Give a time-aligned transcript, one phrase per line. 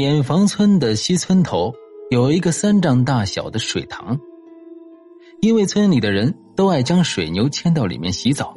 [0.00, 1.74] 碾房村的西村头
[2.10, 4.18] 有一个三丈大小的水塘，
[5.42, 8.54] 因为村里的人都爱将水牛牵到里面洗澡，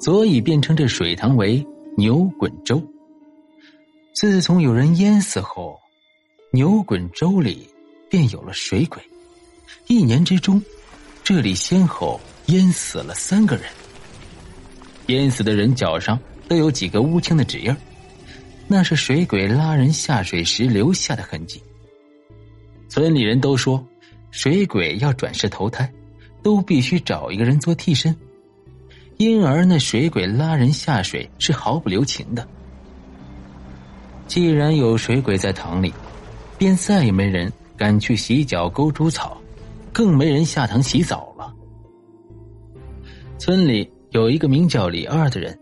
[0.00, 1.62] 所以便称这水塘为
[1.98, 2.82] 牛滚粥。
[4.14, 5.78] 自从有人淹死后，
[6.54, 7.68] 牛滚粥里
[8.08, 8.98] 便有了水鬼。
[9.88, 10.62] 一年之中，
[11.22, 13.66] 这里先后淹死了三个人。
[15.08, 16.18] 淹死的人脚上
[16.48, 17.76] 都有几个乌青的指印
[18.68, 21.62] 那是水鬼拉人下水时留下的痕迹。
[22.88, 23.84] 村里人都说，
[24.30, 25.90] 水鬼要转世投胎，
[26.42, 28.14] 都必须找一个人做替身，
[29.18, 32.46] 因而那水鬼拉人下水是毫不留情的。
[34.26, 35.92] 既然有水鬼在塘里，
[36.58, 39.40] 便再也没人敢去洗脚勾猪草，
[39.92, 41.54] 更没人下塘洗澡了。
[43.38, 45.56] 村里有一个名叫李二的人，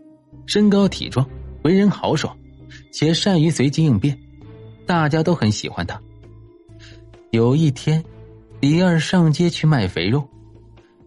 [0.47, 1.27] 身高体壮，
[1.63, 2.35] 为人豪爽。
[2.97, 4.17] 且善于随机应变，
[4.85, 6.01] 大家都很喜欢他。
[7.31, 8.01] 有一天，
[8.61, 10.25] 李二上街去卖肥肉，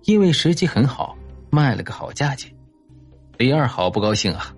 [0.04, 1.16] 因为时机很好，
[1.48, 2.54] 卖了个好价钱。
[3.38, 4.54] 李二好不高兴啊，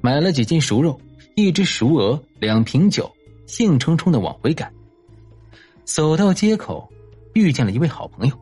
[0.00, 0.98] 买了几斤熟肉，
[1.34, 3.14] 一只熟鹅，两瓶酒，
[3.44, 4.72] 兴冲冲的往回赶。
[5.84, 6.90] 走到街口，
[7.34, 8.34] 遇见了一位好朋友，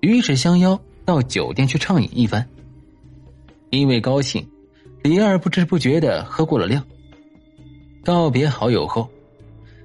[0.00, 2.46] 于是相邀到酒店去畅饮一番。
[3.70, 4.46] 因为高兴，
[5.02, 6.84] 李二不知不觉的喝过了量。
[8.08, 9.06] 告别好友后，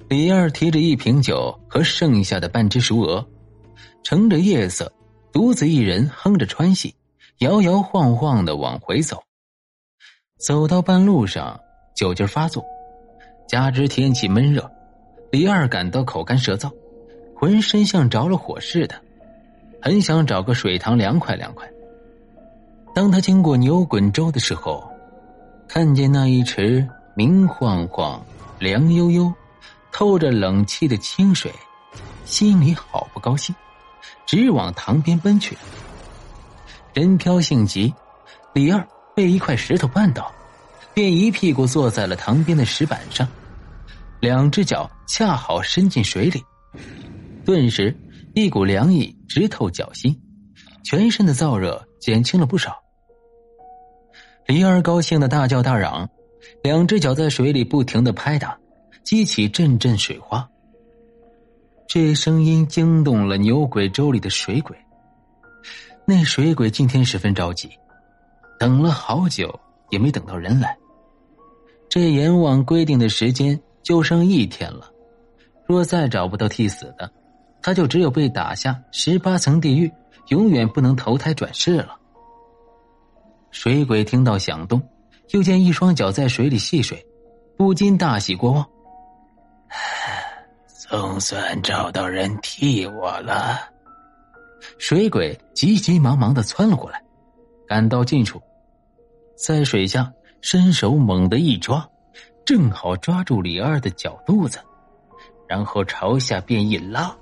[0.07, 3.27] 李二提着一瓶酒和剩下的半只熟鹅，
[4.01, 4.89] 乘着夜色，
[5.33, 6.95] 独自一人哼着川戏，
[7.39, 9.21] 摇摇晃晃的往回走。
[10.37, 11.59] 走到半路上，
[11.97, 12.63] 酒劲发作，
[13.45, 14.71] 加之天气闷热，
[15.29, 16.71] 李二感到口干舌燥，
[17.35, 18.95] 浑身像着了火似的，
[19.81, 21.69] 很想找个水塘凉快凉快。
[22.95, 24.81] 当他经过牛滚粥的时候，
[25.67, 26.87] 看见那一池。
[27.15, 28.25] 明晃晃、
[28.57, 29.31] 凉悠悠、
[29.91, 31.53] 透着冷气的清水，
[32.25, 33.55] 心里好不高兴，
[34.25, 35.55] 直往塘边奔去。
[36.91, 37.93] 人飘性急，
[38.53, 40.31] 李二被一块石头绊倒，
[40.91, 43.27] 便一屁股坐在了塘边的石板上，
[44.19, 46.43] 两只脚恰好伸进水里，
[47.45, 47.95] 顿时
[48.33, 50.19] 一股凉意直透脚心，
[50.83, 52.75] 全身的燥热减轻了不少。
[54.47, 56.09] 李二高兴的大叫大嚷。
[56.61, 58.57] 两只脚在水里不停的拍打，
[59.03, 60.47] 激起阵阵水花。
[61.87, 64.75] 这声音惊动了牛鬼粥里的水鬼。
[66.05, 67.69] 那水鬼今天十分着急，
[68.59, 69.59] 等了好久
[69.89, 70.77] 也没等到人来。
[71.87, 74.91] 这阎王规定的时间就剩一天了，
[75.65, 77.09] 若再找不到替死的，
[77.61, 79.91] 他就只有被打下十八层地狱，
[80.29, 81.95] 永远不能投胎转世了。
[83.51, 84.81] 水鬼听到响动。
[85.29, 87.03] 又见一双脚在水里戏水，
[87.57, 88.67] 不禁大喜过望。
[90.89, 93.59] 总算找到人替我了。
[94.77, 97.01] 水鬼急急忙忙的窜了过来，
[97.67, 98.41] 赶到近处，
[99.35, 101.87] 在水下伸手猛地一抓，
[102.45, 104.59] 正好抓住李二的脚肚子，
[105.47, 107.15] 然后朝下便一拉。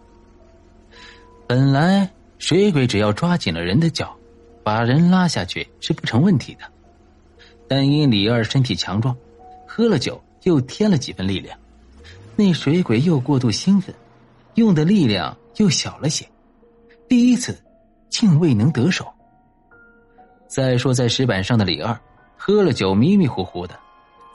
[1.48, 2.10] 本来
[2.40, 4.16] 水鬼只要抓紧了人的脚，
[4.64, 6.71] 把人拉下去是不成问题的。
[7.72, 9.16] 但因李二身体强壮，
[9.66, 11.58] 喝了酒又添了几分力量，
[12.36, 13.96] 那水鬼又过度兴奋，
[14.56, 16.30] 用的力量又小了些，
[17.08, 17.58] 第一次
[18.10, 19.08] 竟未能得手。
[20.48, 21.98] 再说在石板上的李二，
[22.36, 23.80] 喝了酒迷迷糊糊的，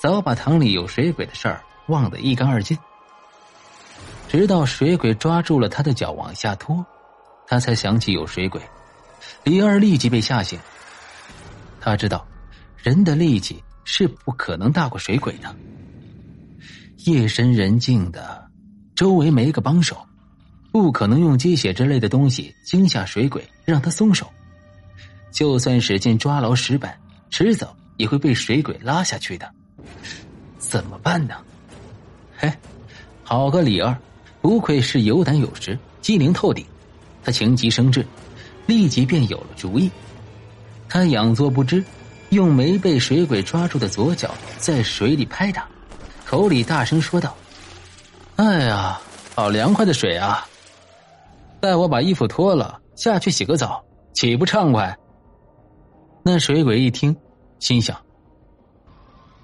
[0.01, 2.79] 早把塘里有水鬼的事儿忘得一干二净。
[4.29, 6.83] 直到水鬼抓住了他的脚往下拖，
[7.47, 8.63] 他才想起有水鬼。
[9.45, 10.59] 李二立即被吓醒，
[11.79, 12.27] 他知道。
[12.87, 15.53] 人的力气是不可能大过水鬼的。
[16.99, 18.49] 夜深人静的，
[18.95, 20.07] 周围没个帮手，
[20.71, 24.31] 不可能用鸡血之类的东西惊吓水鬼，让他松手。
[25.33, 26.97] 就算使劲抓牢石板，
[27.29, 29.53] 迟早也会被水鬼拉下去的。
[30.57, 31.35] 怎么办呢？
[32.39, 32.49] 嘿，
[33.25, 33.99] 好个李二，
[34.41, 36.65] 不愧是有胆有识、机灵透顶。
[37.25, 38.07] 他情急生智，
[38.65, 39.91] 立即便有了主意。
[40.89, 41.83] 他佯作不知。
[42.31, 45.69] 用没被水鬼抓住的左脚在水里拍打，
[46.25, 47.35] 口里大声说道
[48.37, 49.01] ：“哎呀，
[49.35, 50.47] 好凉快的水啊！
[51.61, 54.97] 待我把衣服脱了下去洗个澡，岂不畅快？”
[56.25, 57.17] 那水鬼一听，
[57.61, 57.97] 心想：“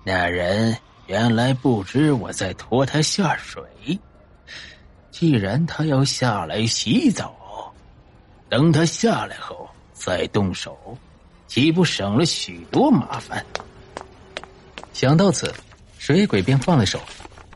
[0.05, 0.77] 那人
[1.07, 3.63] 原来不知我在拖他下水。
[5.13, 7.73] 既然他要下来洗澡，
[8.49, 10.77] 等他下来后再动手。”
[11.55, 13.45] 岂不省了许多麻烦？
[14.95, 15.53] 想到此，
[15.99, 16.99] 水鬼便放了手，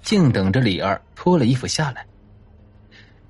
[0.03, 2.05] 静等着李二脱了衣服下来。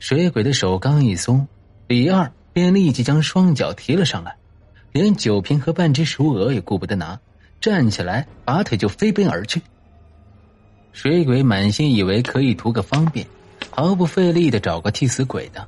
[0.00, 1.46] 水鬼的手刚一松，
[1.86, 4.34] 李二便立即将双脚提了上来，
[4.90, 7.20] 连酒瓶和半只熟鹅也顾不得拿，
[7.60, 9.62] 站起来拔腿就飞奔而去。
[10.92, 13.24] 水鬼满心以为可以图个方便，
[13.70, 15.64] 毫不费力的找个替死鬼的。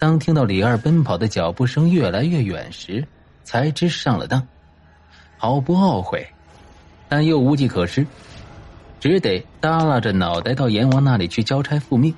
[0.00, 3.06] 当听到李二奔跑的脚步声越来越远时，
[3.44, 4.48] 才知上了当，
[5.36, 6.26] 好不懊悔，
[7.08, 8.04] 但又无计可施，
[8.98, 12.12] 只得耷拉着脑袋到阎王那里去交差复命。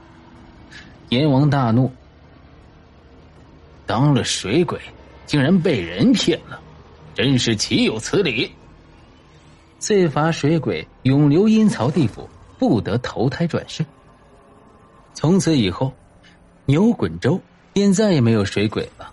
[1.11, 1.93] 阎王大怒，
[3.85, 4.81] 当了水鬼，
[5.27, 6.61] 竟然被人骗了，
[7.15, 8.51] 真是岂有此理！
[9.79, 12.29] 罪罚水鬼永留阴曹地府，
[12.59, 13.85] 不得投胎转世。
[15.13, 15.93] 从此以后，
[16.65, 17.41] 牛滚州
[17.73, 19.13] 便再也没有水鬼了。